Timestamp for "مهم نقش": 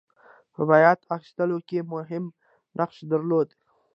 1.93-2.97